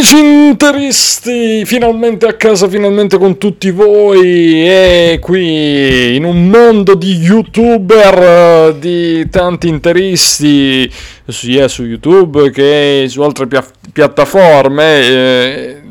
Amici 0.00 0.18
interisti, 0.18 1.62
finalmente 1.66 2.26
a 2.26 2.32
casa, 2.32 2.70
finalmente 2.70 3.18
con 3.18 3.36
tutti 3.36 3.70
voi 3.70 4.66
e 4.66 5.18
qui 5.20 6.16
in 6.16 6.24
un 6.24 6.48
mondo 6.48 6.94
di 6.94 7.16
youtuber, 7.16 8.72
di 8.76 9.28
tanti 9.28 9.68
interisti, 9.68 10.90
sia 11.26 11.68
su 11.68 11.84
YouTube 11.84 12.50
che 12.50 13.04
su 13.10 13.20
altre 13.20 13.46
pia- 13.46 13.62
piattaforme, 13.92 15.00
eh, 15.00 15.82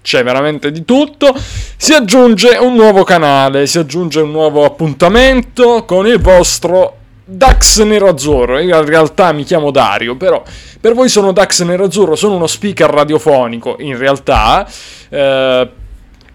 c'è 0.00 0.22
veramente 0.22 0.70
di 0.70 0.84
tutto, 0.84 1.34
si 1.76 1.92
aggiunge 1.92 2.56
un 2.58 2.76
nuovo 2.76 3.02
canale, 3.02 3.66
si 3.66 3.78
aggiunge 3.78 4.20
un 4.20 4.30
nuovo 4.30 4.64
appuntamento 4.64 5.84
con 5.84 6.06
il 6.06 6.20
vostro 6.20 6.95
Dax 7.28 7.82
Nerazzurro, 7.82 8.60
io 8.60 8.78
in 8.78 8.86
realtà 8.86 9.32
mi 9.32 9.42
chiamo 9.42 9.72
Dario, 9.72 10.14
però 10.14 10.44
per 10.80 10.94
voi 10.94 11.08
sono 11.08 11.32
Dax 11.32 11.62
Nerazzurro, 11.62 12.14
sono 12.14 12.36
uno 12.36 12.46
speaker 12.46 12.88
radiofonico 12.88 13.74
in 13.80 13.98
realtà, 13.98 14.64
eh, 15.08 15.70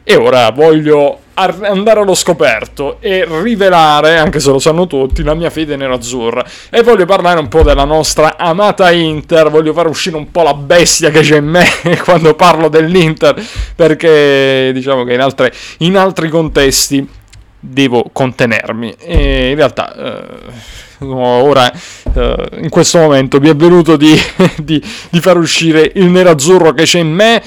e 0.03 0.15
ora 0.17 0.49
voglio 0.49 1.19
ar- 1.35 1.63
andare 1.63 2.01
allo 2.01 2.13
scoperto 2.13 2.97
e 2.99 3.25
rivelare, 3.41 4.17
anche 4.17 4.41
se 4.41 4.49
lo 4.49 4.59
sanno 4.59 4.85
tutti, 4.85 5.23
la 5.23 5.33
mia 5.33 5.49
fede 5.49 5.77
nerazzurra. 5.77 6.43
E 6.69 6.83
voglio 6.83 7.05
parlare 7.05 7.39
un 7.39 7.47
po' 7.47 7.63
della 7.63 7.85
nostra 7.85 8.35
amata 8.37 8.91
Inter, 8.91 9.49
voglio 9.49 9.71
far 9.71 9.87
uscire 9.87 10.17
un 10.17 10.29
po' 10.29 10.43
la 10.43 10.53
bestia 10.53 11.09
che 11.09 11.21
c'è 11.21 11.37
in 11.37 11.45
me 11.45 11.65
quando 12.03 12.33
parlo 12.33 12.67
dell'Inter, 12.67 13.41
perché 13.73 14.71
diciamo 14.73 15.05
che 15.05 15.13
in, 15.13 15.21
altre, 15.21 15.53
in 15.77 15.95
altri 15.95 16.27
contesti 16.27 17.20
devo 17.62 18.09
contenermi. 18.12 18.95
E 18.99 19.51
in 19.51 19.55
realtà... 19.55 19.95
Eh, 19.95 20.79
ora 21.04 21.71
uh, 22.13 22.59
in 22.59 22.70
questo 22.70 22.99
momento 22.99 23.40
mi 23.40 23.49
è 23.49 23.55
venuto 23.55 23.98
di, 23.98 24.15
di, 24.62 24.79
di, 25.09 25.20
far 25.20 25.35
uscire 25.37 25.91
il 25.95 26.05
nerazzurro 26.05 26.73
che 26.73 26.84
c'è 26.84 26.99
in 26.99 27.12
me. 27.12 27.41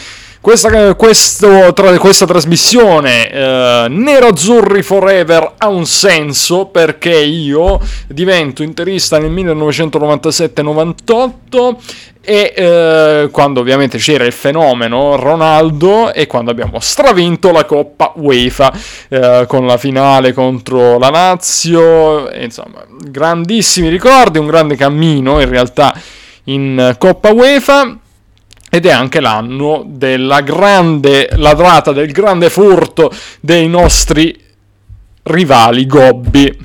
Questa, 0.44 0.94
questo, 0.94 1.72
tra, 1.72 1.96
questa 1.96 2.26
trasmissione 2.26 3.30
uh, 3.32 3.90
Nero-Azzurri 3.90 4.82
Forever 4.82 5.54
ha 5.56 5.68
un 5.68 5.86
senso 5.86 6.66
perché 6.66 7.18
io 7.18 7.80
divento 8.08 8.62
interista 8.62 9.18
nel 9.18 9.30
1997-98 9.30 11.76
e 12.20 12.52
eh, 12.54 13.28
quando 13.32 13.60
ovviamente 13.60 13.96
c'era 13.96 14.26
il 14.26 14.32
fenomeno 14.32 15.16
Ronaldo 15.16 16.12
e 16.12 16.26
quando 16.26 16.50
abbiamo 16.50 16.78
stravinto 16.78 17.50
la 17.50 17.64
Coppa 17.64 18.12
UEFA 18.14 18.72
eh, 19.08 19.46
con 19.48 19.64
la 19.64 19.78
finale 19.78 20.34
contro 20.34 20.98
la 20.98 21.08
Lazio, 21.08 22.30
insomma, 22.34 22.84
grandissimi 23.08 23.88
ricordi, 23.88 24.36
un 24.36 24.46
grande 24.46 24.76
cammino 24.76 25.40
in 25.40 25.48
realtà 25.48 25.98
in 26.44 26.96
Coppa 26.98 27.32
UEFA 27.32 28.00
ed 28.74 28.86
è 28.86 28.90
anche 28.90 29.20
l'anno 29.20 29.84
della 29.86 30.40
grande 30.40 31.28
ladrata, 31.36 31.92
del 31.92 32.10
grande 32.10 32.50
furto 32.50 33.08
dei 33.38 33.68
nostri 33.68 34.36
rivali 35.22 35.86
Gobbi. 35.86 36.58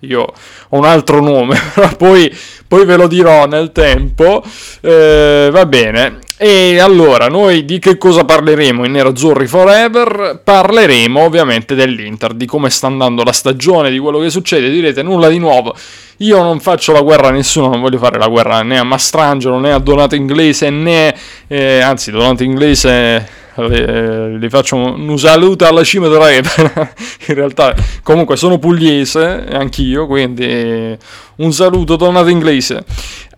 Io 0.00 0.22
ho 0.22 0.76
un 0.76 0.84
altro 0.84 1.20
nome, 1.20 1.56
però 1.72 1.94
poi 1.94 2.36
poi 2.66 2.84
ve 2.84 2.96
lo 2.96 3.06
dirò 3.06 3.46
nel 3.46 3.70
tempo. 3.70 4.42
Eh, 4.80 5.50
va 5.52 5.66
bene. 5.66 6.18
E 6.42 6.78
allora, 6.78 7.26
noi 7.26 7.66
di 7.66 7.78
che 7.78 7.98
cosa 7.98 8.24
parleremo 8.24 8.86
in 8.86 8.92
Nerazzurri 8.92 9.46
Forever? 9.46 10.40
Parleremo 10.42 11.20
ovviamente 11.20 11.74
dell'Inter, 11.74 12.32
di 12.32 12.46
come 12.46 12.70
sta 12.70 12.86
andando 12.86 13.22
la 13.22 13.32
stagione, 13.32 13.90
di 13.90 13.98
quello 13.98 14.20
che 14.20 14.30
succede. 14.30 14.70
Direte 14.70 15.02
nulla 15.02 15.28
di 15.28 15.36
nuovo. 15.36 15.76
Io 16.16 16.42
non 16.42 16.58
faccio 16.58 16.92
la 16.92 17.02
guerra 17.02 17.28
a 17.28 17.32
nessuno, 17.32 17.68
non 17.68 17.82
voglio 17.82 17.98
fare 17.98 18.18
la 18.18 18.28
guerra 18.28 18.62
né 18.62 18.78
a 18.78 18.84
Mastrangelo 18.84 19.58
né 19.58 19.70
a 19.70 19.78
Donato 19.78 20.14
Inglese 20.14 20.70
né... 20.70 21.14
Eh, 21.46 21.80
anzi, 21.80 22.10
Donato 22.10 22.42
Inglese 22.42 23.28
le, 23.56 24.48
faccio 24.48 24.76
un 24.76 25.18
saluto 25.18 25.66
alla 25.66 25.84
cima 25.84 26.08
della 26.08 26.28
rete. 26.28 26.94
In 27.28 27.34
realtà, 27.34 27.74
comunque, 28.02 28.36
sono 28.36 28.58
pugliese 28.58 29.46
anch'io, 29.50 30.06
quindi 30.06 30.96
un 31.40 31.52
saluto 31.52 31.96
tornato 31.96 32.28
inglese. 32.28 32.84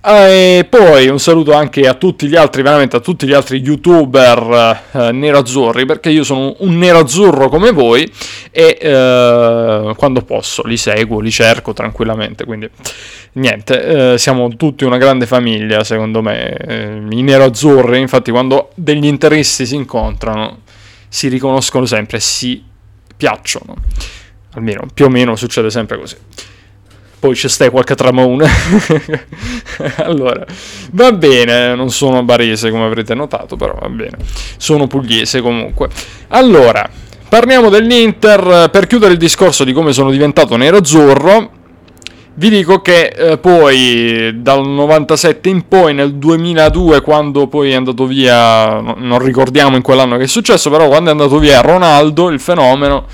E 0.04 0.66
poi 0.68 1.06
un 1.06 1.20
saluto 1.20 1.52
anche 1.52 1.86
a 1.86 1.94
tutti 1.94 2.26
gli 2.26 2.34
altri, 2.34 2.62
veramente 2.62 2.96
a 2.96 3.00
tutti 3.00 3.24
gli 3.24 3.32
altri 3.32 3.60
youtuber 3.60 4.80
eh, 4.90 5.12
nerazzurri, 5.12 5.86
perché 5.86 6.10
io 6.10 6.24
sono 6.24 6.56
un 6.58 6.76
nerazzurro 6.76 7.48
come 7.48 7.70
voi 7.70 8.10
e 8.50 8.78
eh, 8.80 9.92
quando 9.96 10.22
posso 10.22 10.62
li 10.64 10.76
seguo, 10.76 11.20
li 11.20 11.30
cerco 11.30 11.72
tranquillamente. 11.72 12.44
Quindi 12.44 12.68
niente, 13.34 14.14
eh, 14.14 14.19
siamo 14.19 14.48
tutti 14.56 14.84
una 14.84 14.98
grande 14.98 15.26
famiglia, 15.26 15.84
secondo 15.84 16.20
me. 16.20 16.50
Eh, 16.50 17.00
I 17.08 17.22
nerazzurri, 17.22 18.00
infatti, 18.00 18.32
quando 18.32 18.70
degli 18.74 19.06
interessi 19.06 19.66
si 19.66 19.76
incontrano, 19.76 20.62
si 21.08 21.28
riconoscono 21.28 21.86
sempre, 21.86 22.19
si 22.19 22.60
piacciono. 23.16 23.76
Almeno 24.54 24.86
più 24.92 25.04
o 25.04 25.08
meno 25.08 25.36
succede 25.36 25.70
sempre 25.70 25.96
così 25.96 26.16
poi 27.22 27.37
c'è 27.37 27.47
stai 27.47 27.71
qualche 27.71 27.94
tramone. 27.94 28.50
allora, 30.03 30.44
va 30.91 31.12
bene, 31.12 31.72
non 31.77 31.88
sono 31.91 32.25
barese 32.25 32.69
come 32.72 32.84
avrete 32.84 33.15
notato, 33.15 33.55
però 33.55 33.77
va 33.78 33.88
bene. 33.88 34.16
Sono 34.56 34.88
pugliese 34.88 35.41
comunque. 35.41 35.88
Allora, 36.28 36.91
parliamo 37.28 37.69
dell'Inter. 37.69 38.69
Per 38.72 38.87
chiudere 38.88 39.12
il 39.12 39.21
discorso 39.21 39.62
di 39.62 39.72
come 39.72 39.93
sono 39.93 40.11
diventato 40.11 40.56
nero-azzurro, 40.56 41.50
vi 42.34 42.50
dico 42.50 42.82
che 42.82 43.12
eh, 43.16 43.38
poi 43.38 44.43
dal 44.43 44.66
97 44.66 45.49
in 45.49 45.69
poi, 45.69 45.94
nel 45.94 46.15
2002, 46.15 47.03
quando 47.03 47.47
poi 47.47 47.71
è 47.71 47.75
andato 47.75 48.05
via, 48.05 48.81
non 48.81 49.21
ricordiamo 49.21 49.77
in 49.77 49.82
quell'anno 49.82 50.16
che 50.16 50.25
è 50.25 50.27
successo, 50.27 50.71
però 50.71 50.88
quando 50.88 51.11
è 51.11 51.12
andato 51.12 51.38
via 51.38 51.61
Ronaldo, 51.61 52.31
il 52.31 52.41
fenomeno 52.41 53.06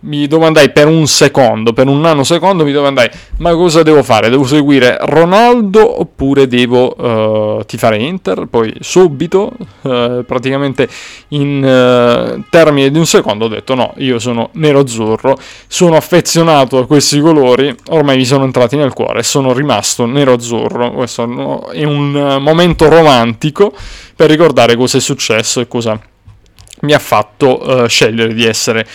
mi 0.00 0.28
domandai 0.28 0.70
per 0.70 0.86
un 0.86 1.06
secondo, 1.08 1.72
per 1.72 1.88
un 1.88 2.00
nanosecondo 2.00 2.64
mi 2.64 2.70
domandai 2.72 3.10
ma 3.38 3.52
cosa 3.54 3.82
devo 3.82 4.02
fare? 4.04 4.28
Devo 4.28 4.44
seguire 4.44 4.96
Ronaldo 5.00 6.00
oppure 6.00 6.46
devo 6.46 6.94
uh, 6.94 7.64
tifare 7.64 7.98
Inter? 7.98 8.46
Poi 8.48 8.72
subito, 8.80 9.52
uh, 9.82 10.24
praticamente 10.24 10.88
in 11.28 11.62
uh, 11.64 12.44
termini 12.48 12.90
di 12.90 12.98
un 12.98 13.06
secondo 13.06 13.46
ho 13.46 13.48
detto 13.48 13.74
no, 13.74 13.92
io 13.96 14.20
sono 14.20 14.50
nero-azzurro, 14.52 15.36
sono 15.66 15.96
affezionato 15.96 16.78
a 16.78 16.86
questi 16.86 17.18
colori, 17.18 17.74
ormai 17.88 18.18
mi 18.18 18.24
sono 18.24 18.44
entrati 18.44 18.76
nel 18.76 18.92
cuore, 18.92 19.24
sono 19.24 19.52
rimasto 19.52 20.06
nero-azzurro, 20.06 20.92
questo 20.92 21.22
è 21.72 21.84
un 21.84 22.38
momento 22.40 22.88
romantico 22.88 23.72
per 24.14 24.30
ricordare 24.30 24.76
cosa 24.76 24.98
è 24.98 25.00
successo 25.00 25.60
e 25.60 25.66
cosa 25.66 26.00
mi 26.80 26.92
ha 26.92 26.98
fatto 27.00 27.88
scegliere 27.88 28.34
di 28.34 28.44
essere 28.44 28.86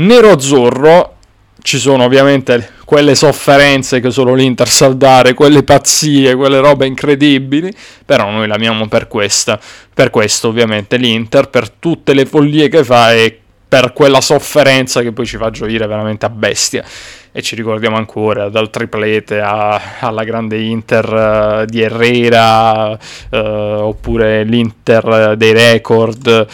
Nero-azzurro 0.00 1.16
ci 1.60 1.78
sono 1.78 2.04
ovviamente 2.04 2.70
quelle 2.86 3.14
sofferenze 3.14 4.00
che 4.00 4.10
solo 4.10 4.32
l'Inter 4.32 4.66
sa 4.66 4.88
dare, 4.88 5.34
quelle 5.34 5.62
pazzie, 5.62 6.34
quelle 6.36 6.58
robe 6.58 6.86
incredibili, 6.86 7.70
però 8.06 8.30
noi 8.30 8.46
l'amiamo 8.46 8.88
per 8.88 9.08
questa, 9.08 9.60
per 9.92 10.08
questo 10.08 10.48
ovviamente 10.48 10.96
l'Inter, 10.96 11.50
per 11.50 11.68
tutte 11.68 12.14
le 12.14 12.24
follie 12.24 12.68
che 12.68 12.82
fa 12.82 13.12
e 13.12 13.38
per 13.68 13.92
quella 13.92 14.22
sofferenza 14.22 15.02
che 15.02 15.12
poi 15.12 15.26
ci 15.26 15.36
fa 15.36 15.50
gioire 15.50 15.86
veramente 15.86 16.24
a 16.24 16.30
bestia. 16.30 16.82
E 17.30 17.42
ci 17.42 17.54
ricordiamo 17.54 17.96
ancora 17.96 18.48
dal 18.48 18.70
triplete 18.70 19.38
a, 19.38 19.98
alla 20.00 20.24
grande 20.24 20.58
Inter 20.58 21.12
uh, 21.12 21.64
di 21.66 21.82
Herrera, 21.82 22.88
uh, 22.88 23.36
oppure 23.36 24.44
l'Inter 24.44 25.34
dei 25.36 25.52
record 25.52 26.48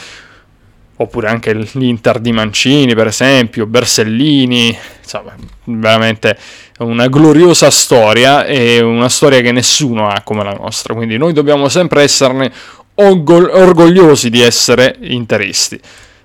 oppure 0.97 1.29
anche 1.29 1.53
l'Inter 1.73 2.19
di 2.21 2.33
Mancini 2.33 2.95
per 2.95 3.09
esempio, 3.09 3.67
Bersellini, 3.67 4.77
insomma 5.01 5.35
veramente 5.65 6.37
una 6.79 7.09
gloriosa 7.09 7.71
storia 7.71 8.45
e 8.45 8.81
una 8.81 9.09
storia 9.09 9.41
che 9.41 9.53
nessuno 9.53 10.09
ha 10.09 10.23
come 10.23 10.43
la 10.43 10.53
nostra, 10.53 10.95
quindi 10.95 11.17
noi 11.19 11.33
dobbiamo 11.33 11.69
sempre 11.69 12.03
esserne 12.03 12.53
orgogliosi 12.95 14.31
di 14.31 14.41
essere 14.41 14.97
interisti, 15.01 15.79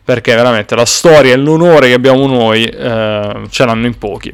perché 0.03 0.33
veramente 0.35 0.75
la 0.75 0.85
storia 0.85 1.33
e 1.33 1.37
l'onore 1.37 1.87
che 1.87 1.93
abbiamo 1.93 2.27
noi 2.27 2.65
eh, 2.65 3.41
ce 3.49 3.65
l'hanno 3.65 3.85
in 3.85 3.97
pochi. 3.97 4.31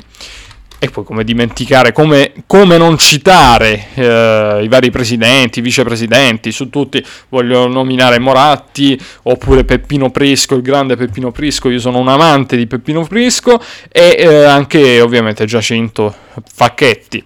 E 0.79 0.89
poi 0.89 1.03
come 1.03 1.24
dimenticare, 1.24 1.91
come, 1.91 2.33
come 2.45 2.77
non 2.77 3.00
citare 3.00 3.88
eh, 3.95 4.59
i 4.62 4.68
vari 4.68 4.91
presidenti, 4.91 5.59
vicepresidenti, 5.59 6.51
su 6.51 6.69
tutti 6.69 7.03
voglio 7.29 7.68
nominare 7.68 8.19
Moratti 8.19 9.00
oppure 9.24 9.63
Peppino 9.63 10.12
Prisco, 10.12 10.53
il 10.53 10.62
grande 10.62 10.95
Peppino 10.95 11.31
Prisco, 11.31 11.69
io 11.69 11.79
sono 11.79 11.97
un 11.97 12.07
amante 12.07 12.56
di 12.56 12.68
Peppino 12.68 13.03
Prisco 13.06 13.59
e 13.91 14.18
eh, 14.19 14.44
anche 14.44 15.01
ovviamente 15.01 15.45
Giacinto 15.45 16.13
Facchetti. 16.53 17.23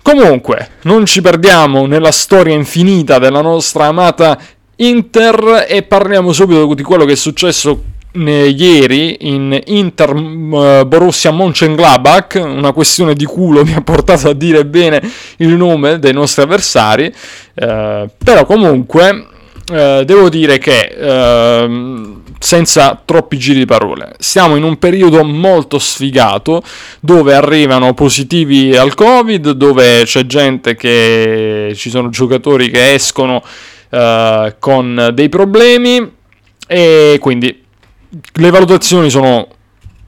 Comunque, 0.00 0.70
non 0.82 1.04
ci 1.04 1.20
perdiamo 1.20 1.84
nella 1.84 2.12
storia 2.12 2.54
infinita 2.54 3.18
della 3.18 3.42
nostra 3.42 3.86
amata 3.86 4.38
Inter 4.76 5.66
e 5.68 5.82
parliamo 5.82 6.32
subito 6.32 6.72
di 6.74 6.82
quello 6.82 7.04
che 7.04 7.12
è 7.12 7.16
successo 7.16 7.92
ieri 8.14 9.16
in 9.28 9.58
Inter 9.66 10.14
uh, 10.14 10.86
Borussia 10.86 11.30
Mönchengladbach, 11.32 12.40
una 12.42 12.72
questione 12.72 13.14
di 13.14 13.24
culo 13.24 13.64
mi 13.64 13.74
ha 13.74 13.80
portato 13.82 14.28
a 14.28 14.32
dire 14.32 14.64
bene 14.64 15.02
il 15.38 15.50
nome 15.50 15.98
dei 15.98 16.12
nostri 16.12 16.42
avversari, 16.42 17.06
uh, 17.06 18.08
però 18.16 18.44
comunque 18.46 19.28
eh, 19.72 20.02
devo 20.04 20.28
dire 20.28 20.58
che 20.58 20.94
eh, 20.94 22.12
senza 22.38 23.00
troppi 23.02 23.38
giri 23.38 23.60
di 23.60 23.64
parole, 23.64 24.14
siamo 24.18 24.56
in 24.56 24.62
un 24.62 24.78
periodo 24.78 25.24
molto 25.24 25.78
sfigato 25.78 26.62
dove 27.00 27.34
arrivano 27.34 27.94
positivi 27.94 28.76
al 28.76 28.94
Covid, 28.94 29.52
dove 29.52 30.02
c'è 30.04 30.26
gente 30.26 30.74
che 30.74 31.72
ci 31.74 31.88
sono 31.88 32.10
giocatori 32.10 32.68
che 32.68 32.92
escono 32.92 33.42
eh, 33.88 34.56
con 34.58 35.10
dei 35.14 35.30
problemi 35.30 36.12
e 36.66 37.16
quindi 37.18 37.63
le 38.34 38.50
valutazioni 38.50 39.10
sono 39.10 39.48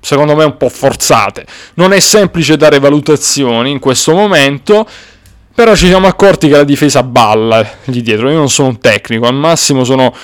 secondo 0.01 0.37
me 0.37 0.45
un 0.45 0.57
po' 0.57 0.69
forzate. 0.69 1.45
Non 1.75 1.93
è 1.93 2.01
semplice 2.01 2.57
dare 2.57 2.79
valutazioni 2.79 3.71
in 3.71 3.79
questo 3.79 4.15
momento 4.15 4.87
però 5.57 5.75
ci 5.75 5.87
siamo 5.87 6.07
accorti 6.07 6.49
che 6.49 6.57
la 6.57 6.65
difesa 6.65 7.03
balla 7.03 7.67
lì 7.85 8.03
dietro. 8.03 8.29
Io 8.29 8.37
non 8.37 8.51
sono 8.51 8.69
un 8.69 8.79
tecnico, 8.79 9.25
al 9.27 9.35
massimo 9.35 9.85
sono 9.85 10.15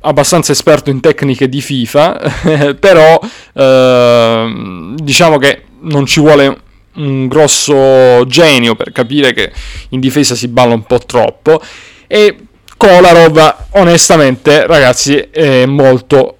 abbastanza 0.00 0.50
esperto 0.50 0.90
in 0.90 0.98
tecniche 0.98 1.48
di 1.48 1.60
FIFA, 1.60 2.74
però 2.74 3.20
eh, 3.52 4.94
diciamo 4.96 5.38
che 5.38 5.62
non 5.82 6.06
ci 6.06 6.18
vuole 6.18 6.60
un 6.94 7.28
grosso 7.28 8.26
genio 8.26 8.74
per 8.74 8.90
capire 8.90 9.32
che 9.32 9.52
in 9.90 10.00
difesa 10.00 10.34
si 10.34 10.48
balla 10.48 10.74
un 10.74 10.82
po' 10.82 10.98
troppo. 10.98 11.62
E 12.08 12.36
Kolarov, 12.76 13.56
onestamente, 13.74 14.66
ragazzi, 14.66 15.18
è 15.18 15.66
molto 15.66 16.38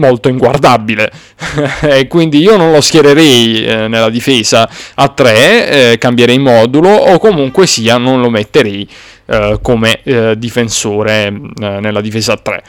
molto 0.00 0.28
inguardabile. 0.28 1.10
E 1.82 2.08
quindi 2.08 2.38
io 2.38 2.56
non 2.56 2.72
lo 2.72 2.80
schiererei 2.80 3.64
eh, 3.64 3.88
nella 3.88 4.10
difesa 4.10 4.68
a 4.94 5.08
3 5.08 5.92
eh, 5.92 5.98
cambierei 5.98 6.38
modulo 6.38 6.88
o 6.88 7.18
comunque 7.18 7.66
sia 7.66 7.96
non 7.96 8.20
lo 8.20 8.30
metterei 8.30 8.88
eh, 9.26 9.58
come 9.62 10.00
eh, 10.02 10.34
difensore 10.38 11.26
eh, 11.26 11.80
nella 11.80 12.00
difesa 12.00 12.34
a 12.34 12.36
3 12.36 12.62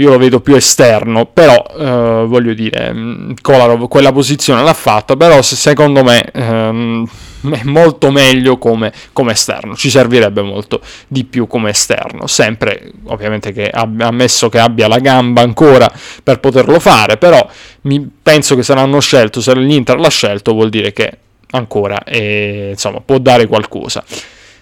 io 0.00 0.08
lo 0.08 0.18
vedo 0.18 0.40
più 0.40 0.54
esterno, 0.54 1.26
però 1.26 1.62
eh, 1.78 2.24
voglio 2.26 2.54
dire, 2.54 2.92
mm, 2.92 3.32
Kolarov 3.42 3.86
quella 3.88 4.12
posizione 4.12 4.62
l'ha 4.62 4.72
fatta, 4.72 5.14
però 5.14 5.42
secondo 5.42 6.02
me 6.02 6.22
ehm, 6.32 7.06
è 7.42 7.62
molto 7.64 8.10
meglio 8.10 8.58
come, 8.58 8.92
come, 9.12 9.32
esterno, 9.32 9.74
ci 9.74 9.90
servirebbe 9.90 10.42
molto 10.42 10.80
di 11.08 11.24
più 11.24 11.46
come 11.46 11.70
esterno, 11.70 12.26
sempre 12.26 12.92
ovviamente 13.04 13.52
che 13.52 13.68
abbia, 13.68 14.08
ammesso 14.08 14.48
che 14.48 14.58
abbia 14.58 14.88
la 14.88 14.98
gamba 14.98 15.42
ancora 15.42 15.90
per 16.22 16.40
poterlo 16.40 16.78
fare, 16.80 17.16
però 17.16 17.48
mi, 17.82 18.08
penso 18.22 18.56
che 18.56 18.62
saranno 18.62 19.00
scelto, 19.00 19.40
se 19.40 19.54
l'Inter 19.54 19.98
l'ha 19.98 20.10
scelto 20.10 20.52
vuol 20.52 20.68
dire 20.68 20.92
che 20.92 21.18
ancora 21.52 22.02
eh, 22.04 22.68
insomma, 22.72 23.00
può 23.00 23.18
dare 23.18 23.46
qualcosa. 23.46 24.04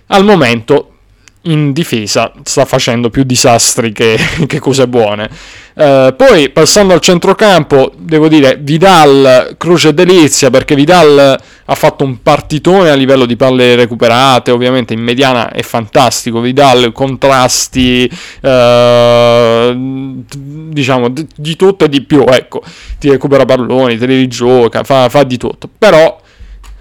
Al 0.06 0.24
momento 0.24 0.97
in 1.42 1.72
difesa 1.72 2.32
sta 2.42 2.64
facendo 2.64 3.10
più 3.10 3.22
disastri 3.22 3.92
che, 3.92 4.18
che 4.46 4.58
cose 4.58 4.88
buone. 4.88 5.30
Uh, 5.74 6.14
poi 6.16 6.48
passando 6.50 6.92
al 6.92 7.00
centrocampo, 7.00 7.92
devo 7.96 8.26
dire 8.26 8.58
Vidal, 8.60 9.54
croce 9.56 9.94
delizia 9.94 10.50
perché 10.50 10.74
Vidal 10.74 11.40
ha 11.64 11.74
fatto 11.76 12.02
un 12.02 12.20
partitone 12.20 12.90
a 12.90 12.94
livello 12.94 13.26
di 13.26 13.36
palle 13.36 13.76
recuperate, 13.76 14.50
ovviamente 14.50 14.94
in 14.94 15.00
mediana 15.00 15.52
è 15.52 15.62
fantastico. 15.62 16.40
Vidal, 16.40 16.90
contrasti, 16.92 18.10
uh, 18.42 20.22
diciamo 20.24 21.10
di, 21.10 21.26
di, 21.36 21.54
tutto 21.54 21.84
e 21.84 21.88
di 21.88 22.02
più. 22.02 22.24
Ecco, 22.26 22.62
ti 22.98 23.08
recupera 23.08 23.44
palloni, 23.44 23.96
te 23.96 24.06
li 24.06 24.16
rigioca, 24.16 24.82
fa, 24.82 25.08
fa 25.08 25.22
di 25.22 25.36
tutto. 25.36 25.68
Però 25.78 26.20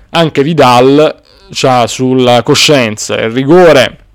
anche 0.10 0.42
Vidal 0.42 1.22
ha 1.62 1.88
sulla 1.88 2.42
coscienza 2.42 3.16
il 3.16 3.30
rigore 3.30 4.06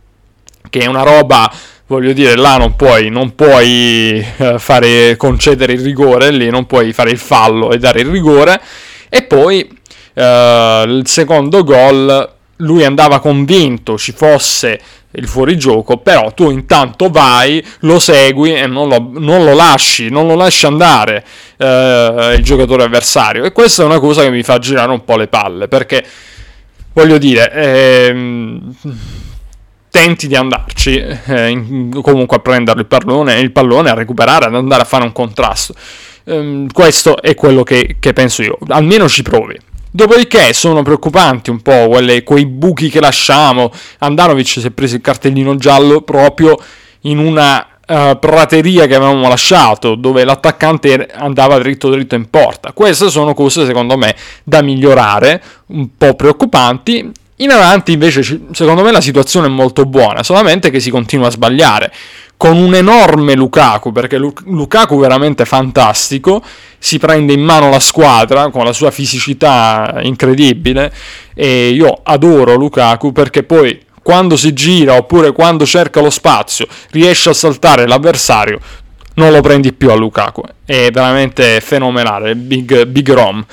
che 0.73 0.81
è 0.81 0.87
una 0.87 1.03
roba 1.03 1.53
voglio 1.93 2.15
dire, 2.15 2.37
là 2.37 2.57
non 2.57 2.75
puoi, 2.75 3.11
non 3.11 3.35
puoi 3.35 4.27
eh, 4.39 4.59
fare, 4.59 5.15
concedere 5.19 5.75
il 5.75 5.83
rigore, 5.83 6.31
lì 6.31 6.49
non 6.49 6.65
puoi 6.65 6.95
fare 6.95 7.11
il 7.11 7.19
fallo 7.19 7.71
e 7.71 7.77
dare 7.77 8.01
il 8.01 8.07
rigore. 8.07 8.59
E 9.11 9.25
poi 9.25 9.69
eh, 10.15 10.85
il 10.87 11.03
secondo 11.05 11.63
gol, 11.63 12.33
lui 12.57 12.85
andava 12.85 13.21
convinto 13.21 13.99
ci 13.99 14.13
fosse 14.13 14.81
il 15.11 15.29
fuorigioco, 15.29 15.99
però 15.99 16.33
tu 16.33 16.49
intanto 16.49 17.11
vai, 17.11 17.63
lo 17.81 17.99
segui 17.99 18.55
e 18.55 18.67
non 18.67 18.89
lo, 18.89 19.11
non 19.19 19.45
lo 19.45 19.53
lasci, 19.53 20.09
non 20.09 20.27
lo 20.27 20.35
lasci 20.35 20.65
andare 20.65 21.23
eh, 21.59 22.35
il 22.39 22.43
giocatore 22.43 22.85
avversario. 22.85 23.45
E 23.45 23.53
questa 23.53 23.83
è 23.83 23.85
una 23.85 24.01
cosa 24.01 24.23
che 24.23 24.31
mi 24.31 24.43
fa 24.43 24.59
girare 24.59 24.91
un 24.91 25.05
po' 25.05 25.19
le 25.19 25.29
palle, 25.29 25.69
perché 25.69 26.03
voglio 26.95 27.19
dire... 27.19 27.53
Ehm, 27.53 28.75
tenti 29.93 30.27
di 30.27 30.35
andarci, 30.35 30.97
eh, 30.97 31.51
in, 31.51 32.01
comunque 32.01 32.39
a 32.39 32.41
prendere 32.41 32.81
il 32.81 32.87
pallone, 32.87 33.39
il 33.39 33.53
pallone, 33.53 33.91
a 33.91 33.95
recuperare, 33.95 34.47
ad 34.47 34.55
andare 34.55 34.83
a 34.83 34.85
fare 34.87 35.05
un 35.05 35.13
contrasto. 35.13 35.75
Um, 36.25 36.67
questo 36.73 37.21
è 37.21 37.35
quello 37.35 37.63
che, 37.63 37.97
che, 38.01 38.15
penso 38.15 38.43
io, 38.43 38.57
almeno 38.69 39.07
ci 39.07 39.23
provi. 39.23 39.55
Dopodiché 39.91 40.55
sono 40.55 40.83
preoccupanti 40.83 41.51
un 41.51 41.61
po' 41.61 41.89
quelle, 41.89 42.23
quei 42.23 42.47
buchi 42.47 42.89
che 42.89 43.01
lasciamo. 43.01 43.71
Andanovic 43.99 44.47
si 44.47 44.67
è 44.67 44.71
preso 44.71 44.95
il 44.95 45.03
cartellino 45.03 45.57
giallo 45.57 46.01
proprio 46.01 46.57
in 47.01 47.19
una 47.19 47.67
uh, 47.87 48.19
prateria 48.19 48.87
che 48.87 48.95
avevamo 48.95 49.29
lasciato, 49.29 49.95
dove 49.95 50.25
l'attaccante 50.25 51.07
andava 51.13 51.59
dritto 51.59 51.91
dritto 51.91 52.15
in 52.15 52.31
porta. 52.31 52.73
Queste 52.73 53.11
sono 53.11 53.35
cose 53.35 53.67
secondo 53.67 53.99
me 53.99 54.17
da 54.43 54.63
migliorare, 54.63 55.43
un 55.67 55.89
po' 55.99 56.15
preoccupanti 56.15 57.21
in 57.43 57.51
avanti 57.51 57.93
invece 57.93 58.23
secondo 58.53 58.83
me 58.83 58.93
la 58.93 59.01
situazione 59.01 59.47
è 59.47 59.51
molto 59.51 59.85
buona, 59.85 60.23
solamente 60.23 60.71
che 60.71 60.81
si 60.81 60.91
continua 60.91 61.29
a 61.29 61.31
sbagliare. 61.31 61.93
Con 62.37 62.57
un 62.57 62.75
enorme 62.75 63.35
Lukaku, 63.35 63.93
perché 63.93 64.19
Lukaku 64.19 64.99
veramente 64.99 65.45
fantastico, 65.45 66.43
si 66.77 66.99
prende 66.99 67.33
in 67.33 67.41
mano 67.41 67.71
la 67.71 67.79
squadra 67.79 68.51
con 68.51 68.65
la 68.65 68.73
sua 68.73 68.91
fisicità 68.91 70.01
incredibile 70.03 70.93
e 71.35 71.69
io 71.69 72.01
adoro 72.03 72.57
Lukaku 72.57 73.13
perché 73.13 73.45
poi 73.45 73.81
quando 74.03 74.37
si 74.37 74.53
gira 74.53 74.95
oppure 74.95 75.31
quando 75.31 75.65
cerca 75.65 76.01
lo 76.01 76.11
spazio 76.11 76.67
riesce 76.91 77.31
a 77.31 77.35
saltare 77.35 77.87
l'avversario, 77.87 78.59
non 79.15 79.31
lo 79.31 79.41
prendi 79.41 79.73
più 79.73 79.91
a 79.91 79.95
Lukaku. 79.95 80.43
È 80.65 80.91
veramente 80.91 81.61
fenomenale, 81.61 82.35
Big, 82.35 82.87
big 82.87 83.13
Rom. 83.13 83.45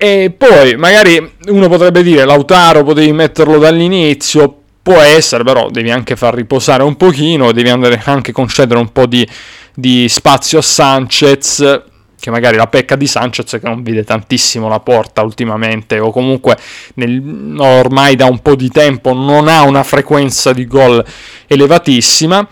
E 0.00 0.32
poi 0.36 0.76
magari 0.76 1.32
uno 1.48 1.68
potrebbe 1.68 2.04
dire 2.04 2.24
Lautaro 2.24 2.84
potevi 2.84 3.10
metterlo 3.12 3.58
dall'inizio, 3.58 4.60
può 4.80 5.00
essere, 5.00 5.42
però 5.42 5.70
devi 5.70 5.90
anche 5.90 6.14
far 6.14 6.34
riposare 6.34 6.84
un 6.84 6.96
pochino, 6.96 7.50
devi 7.50 7.68
anche 7.68 8.30
concedere 8.30 8.78
un 8.78 8.92
po' 8.92 9.06
di, 9.06 9.28
di 9.74 10.08
spazio 10.08 10.60
a 10.60 10.62
Sanchez, 10.62 11.82
che 12.20 12.30
magari 12.30 12.56
la 12.56 12.68
pecca 12.68 12.94
di 12.94 13.08
Sanchez 13.08 13.50
che 13.50 13.60
non 13.62 13.82
vede 13.82 14.04
tantissimo 14.04 14.68
la 14.68 14.78
porta 14.78 15.22
ultimamente 15.22 15.98
o 15.98 16.12
comunque 16.12 16.56
nel, 16.94 17.56
ormai 17.58 18.14
da 18.14 18.26
un 18.26 18.38
po' 18.38 18.54
di 18.54 18.68
tempo 18.68 19.12
non 19.12 19.48
ha 19.48 19.62
una 19.62 19.82
frequenza 19.82 20.52
di 20.52 20.64
gol 20.68 21.04
elevatissima. 21.48 22.46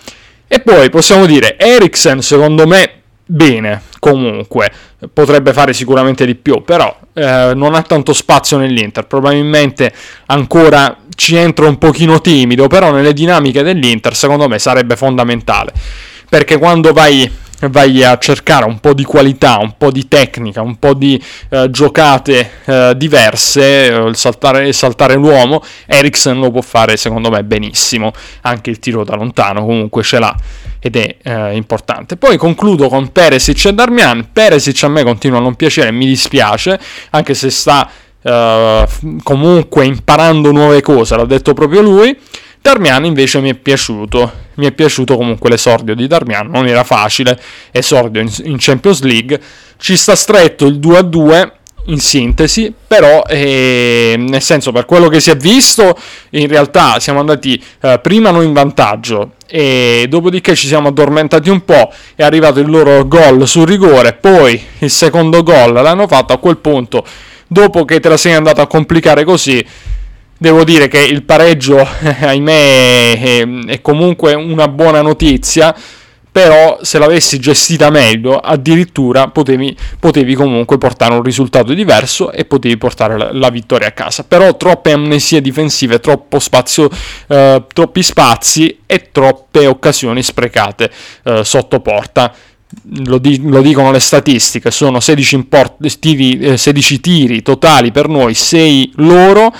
E 0.49 0.61
poi 0.61 0.91
possiamo 0.91 1.26
dire 1.26 1.57
Eriksen 1.57 2.23
secondo 2.23 2.67
me 2.67 3.03
bene 3.26 3.83
comunque, 3.99 4.71
potrebbe 5.12 5.52
fare 5.52 5.73
sicuramente 5.73 6.25
di 6.25 6.37
più, 6.37 6.62
però 6.62 6.97
eh, 7.12 7.52
non 7.54 7.75
ha 7.75 7.83
tanto 7.83 8.12
spazio 8.12 8.56
nell'Inter, 8.56 9.06
probabilmente 9.06 9.92
ancora 10.26 10.97
ci 11.14 11.35
entra 11.35 11.66
un 11.66 11.76
pochino 11.78 12.21
timido, 12.21 12.68
però 12.68 12.92
nelle 12.92 13.12
dinamiche 13.12 13.62
dell'Inter 13.62 14.14
secondo 14.14 14.49
me 14.49 14.59
sarebbe 14.59 14.97
fondamentale, 14.97 15.73
perché 16.28 16.56
quando 16.56 16.92
vai 16.92 17.28
vai 17.71 18.05
a 18.05 18.19
cercare 18.19 18.65
un 18.67 18.79
po' 18.81 18.93
di 18.93 19.05
qualità, 19.05 19.59
un 19.59 19.75
po' 19.77 19.91
di 19.91 20.09
tecnica, 20.09 20.63
un 20.63 20.79
po' 20.79 20.95
di 20.95 21.23
eh, 21.49 21.71
giocate 21.71 22.51
eh, 22.65 22.93
diverse, 22.97 23.87
eh, 23.87 24.09
il 24.09 24.17
saltare, 24.17 24.73
saltare, 24.73 25.15
l'uomo, 25.15 25.63
Eriksen 25.87 26.39
lo 26.39 26.51
può 26.51 26.61
fare 26.61 26.97
secondo 26.97 27.31
me 27.31 27.43
benissimo, 27.45 28.13
anche 28.43 28.71
il 28.71 28.79
tiro 28.79 29.05
da 29.05 29.15
lontano 29.15 29.65
comunque 29.65 30.03
ce 30.03 30.19
l'ha 30.19 30.37
ed 30.81 30.97
è 30.97 31.17
eh, 31.23 31.57
importante. 31.57 32.17
Poi 32.17 32.37
concludo 32.37 32.89
con 32.89 33.11
Peresic 33.11 33.67
e 33.67 33.73
Darmian, 33.73 34.29
Peresic 34.33 34.85
a 34.85 34.89
me 34.89 35.03
continua 35.03 35.39
a 35.39 35.43
non 35.43 35.55
piacere, 35.55 35.91
mi 35.91 36.07
dispiace, 36.07 36.79
anche 37.11 37.35
se 37.35 37.51
sta 37.51 37.89
eh, 38.23 38.87
comunque 39.23 39.85
imparando 39.85 40.53
nuove 40.53 40.83
cose, 40.83 41.17
l'ha 41.17 41.25
detto 41.25 41.55
proprio 41.55 41.81
lui. 41.81 42.17
Darmian 42.61 43.05
invece 43.05 43.41
mi 43.41 43.51
è 43.51 43.55
piaciuto, 43.55 44.33
mi 44.57 44.67
è 44.67 44.73
piaciuto 44.73 45.17
comunque 45.17 45.51
l'esordio 45.51 45.95
di 45.95 46.07
Darmian, 46.07 46.49
non 46.49 46.67
era 46.67 46.85
facile, 46.85 47.41
esordio 47.71 48.21
in, 48.21 48.57
Champions 48.59 49.03
League, 49.03 49.41
ci 49.79 49.97
sta 49.97 50.15
stretto 50.15 50.67
il 50.67 50.79
2-2 50.79 51.51
in 51.87 52.01
sintesi, 52.01 52.73
però 52.87 53.23
eh, 53.29 54.17
nel 54.19 54.43
senso 54.43 54.73
per 54.73 54.87
quello 54.87 55.09
che 55.09 55.21
si 55.21 55.31
è 55.31 55.37
visto 55.37 55.97
in 56.31 56.49
realtà 56.49 56.99
siamo 56.99 57.21
andati 57.21 57.63
eh, 57.81 58.01
prima 58.01 58.31
noi 58.31 58.47
in 58.47 58.53
vantaggio 58.53 59.33
e 59.47 60.07
dopodiché 60.09 60.57
ci 60.57 60.67
siamo 60.67 60.89
addormentati 60.89 61.49
un 61.49 61.65
po', 61.65 61.93
è 62.17 62.25
arrivato 62.25 62.59
il 62.59 62.69
loro 62.69 63.07
gol 63.07 63.47
sul 63.47 63.67
rigore, 63.67 64.15
poi 64.15 64.61
il 64.79 64.91
secondo 64.91 65.43
gol 65.43 65.73
l'hanno 65.73 66.09
fatto 66.09 66.33
a 66.33 66.39
quel 66.39 66.57
punto, 66.57 67.05
dopo 67.47 67.85
che 67.85 68.01
te 68.01 68.09
la 68.09 68.17
sei 68.17 68.35
andato 68.35 68.61
a 68.61 68.67
complicare 68.67 69.23
così, 69.23 69.65
Devo 70.38 70.64
dire 70.64 70.87
che 70.88 71.00
il 71.00 71.23
pareggio, 71.23 71.78
ahimè, 72.21 73.64
è, 73.66 73.81
comunque 73.81 74.35
una 74.35 74.69
buona 74.69 75.00
notizia, 75.00 75.75
però 76.31 76.81
se 76.83 76.99
l'avessi 76.99 77.38
gestita 77.38 77.88
meglio 77.88 78.38
addirittura 78.38 79.28
potevi, 79.28 79.75
potevi 79.99 80.35
comunque 80.35 80.76
portare 80.76 81.14
un 81.14 81.23
risultato 81.23 81.73
diverso 81.73 82.31
e 82.31 82.45
potevi 82.45 82.76
portare 82.76 83.33
la, 83.33 83.49
vittoria 83.49 83.88
a 83.88 83.93
casa. 83.93 84.25
Però 84.25 84.55
troppe 84.59 84.93
amnesie 84.93 85.40
difensive 85.40 85.99
spazio 86.38 86.90
eh, 87.28 87.64
troppi 87.73 88.02
spazi 88.02 88.81
e 88.85 89.09
troppe 89.11 89.66
occasioni 89.66 90.23
sprecate 90.23 90.90
eh, 91.25 91.45
sotto 91.45 91.81
porta. 91.81 92.35
Lo, 93.07 93.16
di, 93.16 93.40
lo, 93.49 93.62
dicono 93.62 93.90
le 93.90 94.00
statistiche, 94.00 94.71
sono 94.71 95.00
16, 95.00 95.35
import, 95.37 95.99
tiri, 95.99 96.59
16 96.59 96.95
eh, 96.95 97.00
tiri 97.00 97.40
totali 97.40 97.93
per 97.93 98.09
noi, 98.09 98.35
6 98.35 98.93
loro 98.97 99.55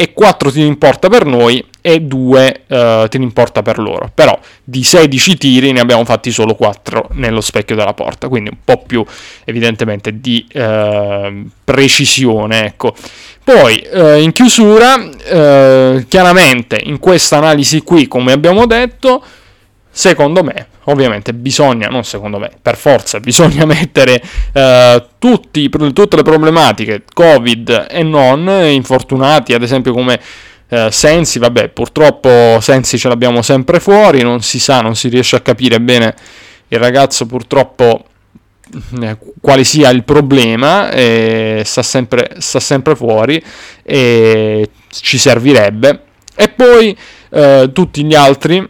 e 0.00 0.14
4 0.14 0.50
tiri 0.50 0.66
in 0.66 0.78
porta 0.78 1.10
per 1.10 1.26
noi 1.26 1.62
e 1.82 2.00
2 2.00 2.60
uh, 2.68 3.06
tiri 3.08 3.22
in 3.22 3.34
porta 3.34 3.60
per 3.60 3.78
loro. 3.78 4.10
Però 4.14 4.38
di 4.64 4.82
16 4.82 5.36
tiri 5.36 5.72
ne 5.72 5.80
abbiamo 5.80 6.06
fatti 6.06 6.30
solo 6.30 6.54
4 6.54 7.10
nello 7.12 7.42
specchio 7.42 7.76
della 7.76 7.92
porta, 7.92 8.28
quindi 8.28 8.48
un 8.48 8.56
po' 8.64 8.82
più 8.86 9.04
evidentemente 9.44 10.18
di 10.18 10.46
uh, 10.54 11.46
precisione. 11.62 12.64
Ecco. 12.64 12.94
Poi 13.44 13.86
uh, 13.92 14.16
in 14.16 14.32
chiusura, 14.32 15.06
chiaramente 16.08 16.80
in 16.82 16.98
questa 16.98 17.36
analisi 17.36 17.82
qui, 17.82 18.08
come 18.08 18.32
abbiamo 18.32 18.64
detto, 18.64 19.22
secondo 19.90 20.42
me 20.42 20.66
ovviamente 20.90 21.32
bisogna, 21.32 21.88
non 21.88 22.04
secondo 22.04 22.38
me, 22.38 22.50
per 22.60 22.76
forza, 22.76 23.18
bisogna 23.20 23.64
mettere 23.64 24.22
eh, 24.52 25.06
tutti, 25.18 25.68
tutte 25.68 26.16
le 26.16 26.22
problematiche 26.22 27.04
Covid 27.12 27.86
e 27.90 28.02
non, 28.02 28.48
infortunati, 28.70 29.54
ad 29.54 29.62
esempio 29.62 29.92
come 29.92 30.20
eh, 30.68 30.88
Sensi, 30.90 31.38
vabbè, 31.38 31.68
purtroppo 31.68 32.58
Sensi 32.60 32.98
ce 32.98 33.08
l'abbiamo 33.08 33.42
sempre 33.42 33.80
fuori, 33.80 34.22
non 34.22 34.40
si 34.42 34.58
sa, 34.58 34.80
non 34.80 34.94
si 34.94 35.08
riesce 35.08 35.36
a 35.36 35.40
capire 35.40 35.80
bene 35.80 36.14
il 36.68 36.78
ragazzo 36.78 37.26
purtroppo 37.26 38.04
eh, 39.02 39.16
quale 39.40 39.64
sia 39.64 39.90
il 39.90 40.04
problema, 40.04 40.90
eh, 40.90 41.62
sta, 41.64 41.82
sempre, 41.82 42.36
sta 42.38 42.60
sempre 42.60 42.94
fuori 42.94 43.42
e 43.82 44.70
ci 44.88 45.18
servirebbe. 45.18 46.02
E 46.34 46.48
poi 46.48 46.96
eh, 47.30 47.70
tutti 47.72 48.04
gli 48.04 48.14
altri 48.14 48.66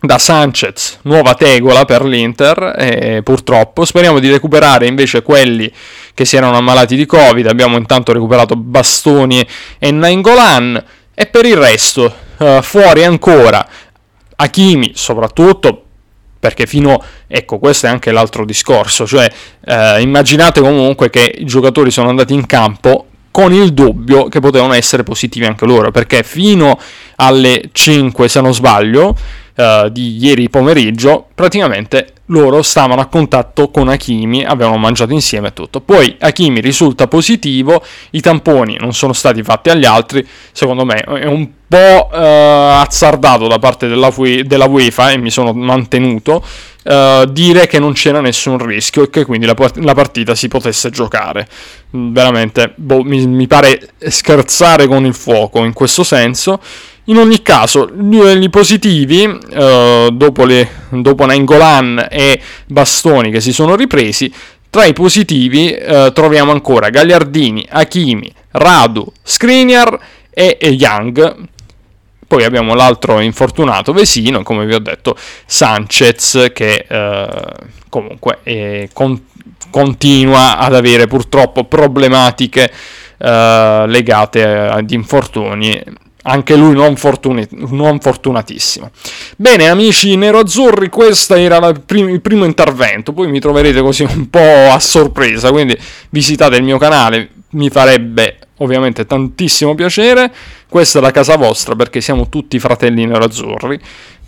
da 0.00 0.18
Sanchez, 0.18 1.00
nuova 1.02 1.34
tegola 1.34 1.84
per 1.84 2.04
l'Inter, 2.04 2.74
eh, 2.76 3.20
purtroppo. 3.22 3.84
Speriamo 3.84 4.18
di 4.18 4.30
recuperare 4.30 4.86
invece 4.86 5.22
quelli 5.22 5.70
che 6.14 6.24
si 6.24 6.36
erano 6.36 6.56
ammalati 6.56 6.96
di 6.96 7.06
Covid. 7.06 7.46
Abbiamo 7.46 7.76
intanto 7.76 8.12
recuperato 8.12 8.56
Bastoni 8.56 9.46
e 9.78 9.90
Nainggolan. 9.90 10.84
E 11.14 11.26
per 11.26 11.44
il 11.44 11.56
resto, 11.56 12.12
eh, 12.38 12.60
fuori 12.62 13.04
ancora 13.04 13.66
Hakimi, 14.36 14.92
soprattutto 14.94 15.84
perché 16.40 16.66
fino 16.66 17.02
ecco 17.26 17.58
questo 17.58 17.84
è 17.84 17.90
anche 17.90 18.10
l'altro 18.10 18.46
discorso 18.46 19.06
cioè 19.06 19.30
eh, 19.62 20.00
immaginate 20.00 20.62
comunque 20.62 21.10
che 21.10 21.34
i 21.36 21.44
giocatori 21.44 21.90
sono 21.90 22.08
andati 22.08 22.32
in 22.32 22.46
campo 22.46 23.04
con 23.30 23.52
il 23.52 23.74
dubbio 23.74 24.28
che 24.28 24.40
potevano 24.40 24.72
essere 24.72 25.02
positivi 25.02 25.44
anche 25.44 25.66
loro 25.66 25.90
perché 25.90 26.22
fino 26.22 26.78
alle 27.16 27.68
5 27.70 28.26
se 28.26 28.40
non 28.40 28.54
sbaglio 28.54 29.14
uh, 29.60 29.88
di 29.88 30.16
ieri 30.16 30.48
pomeriggio, 30.48 31.26
praticamente 31.34 32.14
loro 32.30 32.62
stavano 32.62 33.00
a 33.00 33.06
contatto 33.06 33.70
con 33.70 33.88
Hakimi, 33.88 34.44
avevano 34.44 34.76
mangiato 34.76 35.12
insieme 35.12 35.48
e 35.48 35.52
tutto. 35.52 35.80
Poi 35.80 36.16
Hakimi 36.18 36.60
risulta 36.60 37.08
positivo, 37.08 37.82
i 38.10 38.20
tamponi 38.20 38.76
non 38.80 38.92
sono 38.92 39.12
stati 39.12 39.42
fatti 39.42 39.68
agli 39.68 39.84
altri, 39.84 40.26
secondo 40.52 40.84
me 40.84 41.00
è 41.00 41.26
un 41.26 41.48
po' 41.66 42.08
uh, 42.10 42.16
azzardato 42.82 43.46
da 43.46 43.58
parte 43.58 43.86
della, 43.86 44.12
della 44.44 44.66
UEFA 44.66 45.10
e 45.10 45.18
mi 45.18 45.30
sono 45.30 45.52
mantenuto 45.52 46.44
uh, 46.84 47.24
dire 47.26 47.66
che 47.66 47.78
non 47.78 47.92
c'era 47.92 48.20
nessun 48.20 48.58
rischio 48.64 49.04
e 49.04 49.10
che 49.10 49.24
quindi 49.24 49.46
la, 49.46 49.54
la 49.74 49.94
partita 49.94 50.34
si 50.34 50.48
potesse 50.48 50.90
giocare. 50.90 51.48
Veramente, 51.90 52.72
boh, 52.76 53.02
mi, 53.02 53.26
mi 53.26 53.46
pare 53.46 53.90
scherzare 53.98 54.86
con 54.86 55.04
il 55.04 55.14
fuoco 55.14 55.64
in 55.64 55.72
questo 55.72 56.04
senso. 56.04 56.60
In 57.04 57.16
ogni 57.16 57.42
caso, 57.42 57.90
i 57.92 58.50
positivi, 58.50 59.22
eh, 59.22 60.08
dopo, 60.12 60.44
le, 60.44 60.68
dopo 60.90 61.26
Nangolan 61.26 62.06
e 62.10 62.40
Bastoni 62.66 63.30
che 63.30 63.40
si 63.40 63.52
sono 63.52 63.74
ripresi, 63.74 64.32
tra 64.70 64.84
i 64.84 64.92
positivi 64.92 65.72
eh, 65.72 66.12
troviamo 66.14 66.52
ancora 66.52 66.90
Gagliardini, 66.90 67.66
Hakimi, 67.68 68.32
Radu, 68.52 69.10
Skriniar 69.22 69.98
e, 70.30 70.56
e 70.60 70.68
Young. 70.68 71.48
Poi 72.28 72.44
abbiamo 72.44 72.74
l'altro 72.74 73.18
infortunato 73.18 73.92
Vesino, 73.92 74.44
come 74.44 74.64
vi 74.64 74.74
ho 74.74 74.78
detto, 74.78 75.16
Sanchez, 75.46 76.50
che 76.52 76.86
eh, 76.86 77.28
comunque 77.88 78.88
con, 78.92 79.20
continua 79.70 80.58
ad 80.58 80.74
avere 80.74 81.08
purtroppo 81.08 81.64
problematiche 81.64 82.70
eh, 83.18 83.84
legate 83.88 84.44
ad 84.44 84.90
infortuni 84.92 85.82
anche 86.22 86.56
lui 86.56 86.74
non, 86.74 86.96
fortuni- 86.96 87.46
non, 87.50 88.00
fortunatissimo. 88.00 88.90
Bene, 89.36 89.68
amici 89.68 90.16
nero-azzurri, 90.16 90.88
questo 90.88 91.34
era 91.34 91.72
prim- 91.72 92.10
il 92.10 92.20
primo 92.20 92.44
intervento. 92.44 93.12
Poi 93.12 93.28
mi 93.28 93.40
troverete 93.40 93.80
così 93.80 94.02
un 94.02 94.28
po' 94.28 94.70
a 94.70 94.78
sorpresa. 94.78 95.50
Quindi 95.50 95.78
visitate 96.10 96.56
il 96.56 96.62
mio 96.62 96.78
canale, 96.78 97.30
mi 97.50 97.70
farebbe 97.70 98.38
ovviamente 98.58 99.06
tantissimo 99.06 99.74
piacere. 99.74 100.32
Questa 100.68 100.98
è 100.98 101.02
la 101.02 101.10
casa 101.10 101.36
vostra 101.36 101.74
perché 101.74 102.00
siamo 102.00 102.28
tutti 102.28 102.58
fratelli 102.58 103.04
nero-azzurri. 103.06 103.80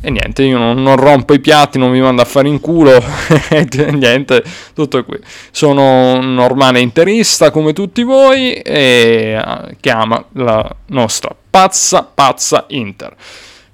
E 0.04 0.10
niente, 0.10 0.42
io 0.42 0.58
non, 0.58 0.82
non, 0.82 0.96
rompo 0.96 1.32
i 1.32 1.38
piatti, 1.38 1.78
non 1.78 1.92
mi 1.92 2.00
mando 2.00 2.22
a 2.22 2.24
fare 2.24 2.48
in 2.48 2.58
culo, 2.58 3.00
niente, 3.92 4.42
tutto 4.74 5.04
qui. 5.04 5.16
Sono 5.52 6.14
un 6.14 6.34
normale 6.34 6.80
interista 6.80 7.52
come 7.52 7.72
tutti 7.72 8.02
voi 8.02 8.52
e 8.54 9.38
eh, 9.38 9.76
chiama 9.78 10.24
la 10.32 10.68
nostra 10.86 11.32
pazza, 11.48 12.02
pazza 12.02 12.64
Inter. 12.70 13.14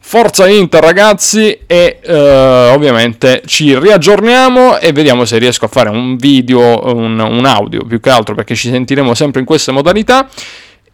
Forza 0.01 0.47
Inter 0.49 0.83
ragazzi 0.83 1.61
e 1.67 2.01
uh, 2.03 2.73
ovviamente 2.75 3.43
ci 3.45 3.79
riaggiorniamo 3.79 4.79
e 4.79 4.93
vediamo 4.93 5.27
se 5.27 5.37
riesco 5.37 5.67
a 5.67 5.69
fare 5.69 5.91
un 5.91 6.17
video, 6.17 6.95
un, 6.95 7.19
un 7.19 7.45
audio 7.45 7.85
più 7.85 8.01
che 8.01 8.09
altro 8.09 8.35
perché 8.35 8.55
ci 8.55 8.71
sentiremo 8.71 9.13
sempre 9.13 9.41
in 9.41 9.47
queste 9.47 9.71
modalità 9.71 10.27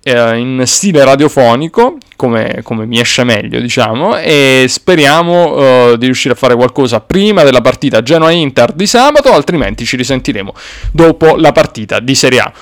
eh, 0.04 0.36
in 0.36 0.62
stile 0.66 1.02
radiofonico 1.02 1.96
come, 2.14 2.60
come, 2.62 2.86
mi 2.86 3.00
esce 3.00 3.24
meglio 3.24 3.58
diciamo 3.58 4.16
e 4.18 4.66
speriamo 4.68 5.92
uh, 5.92 5.96
di 5.96 6.04
riuscire 6.04 6.34
a 6.34 6.36
fare 6.36 6.54
qualcosa 6.54 7.00
prima 7.00 7.42
della 7.42 7.62
partita 7.62 8.02
Genoa-Inter 8.02 8.72
di 8.72 8.86
sabato 8.86 9.32
altrimenti 9.32 9.84
ci 9.84 9.96
risentiremo 9.96 10.54
dopo 10.92 11.36
la 11.36 11.52
partita 11.52 12.00
di 12.00 12.14
Serie 12.14 12.38
A. 12.40 12.52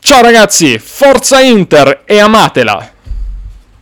Ciao 0.00 0.22
ragazzi, 0.22 0.78
forza 0.78 1.40
Inter 1.40 2.02
e 2.04 2.18
amatela! 2.18 2.95